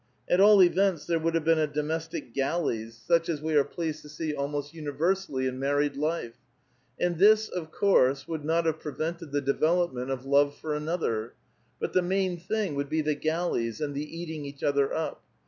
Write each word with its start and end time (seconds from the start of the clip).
At 0.27 0.39
all 0.41 0.63
events, 0.63 1.05
there 1.05 1.19
would 1.19 1.35
have 1.35 1.43
been 1.45 1.59
a 1.59 1.67
domestic 1.67 2.33
galleys, 2.33 2.97
such 2.97 3.29
as 3.29 3.37
A 3.39 3.43
VITAL 3.43 3.45
QUESTION. 3.45 3.49
303 3.49 3.53
we 3.53 3.59
are 3.59 3.75
pleased 3.75 4.01
to 4.01 4.09
see 4.09 4.35
almost 4.35 4.73
universally 4.73 5.45
in 5.45 5.59
married 5.59 5.95
life; 5.95 6.33
and 6.99 7.19
this, 7.19 7.47
of 7.47 7.69
course, 7.71 8.27
would 8.27 8.43
not 8.43 8.65
have 8.65 8.79
prevented 8.79 9.31
the 9.31 9.41
develop 9.41 9.93
ment 9.93 10.09
of 10.09 10.25
love 10.25 10.57
for 10.57 10.73
another; 10.73 11.35
but 11.79 11.93
the 11.93 12.01
main 12.01 12.39
thing 12.39 12.73
would 12.73 12.89
be 12.89 13.01
the 13.03 13.13
galleys, 13.13 13.79
and 13.79 13.93
the 13.93 14.17
eating 14.19 14.43
each 14.43 14.63
other 14.63 14.91
up. 14.91 15.21